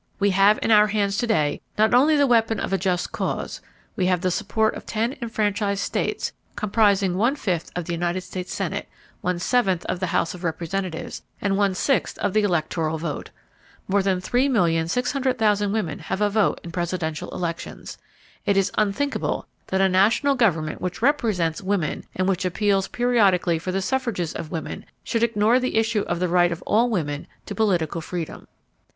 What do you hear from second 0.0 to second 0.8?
"We have in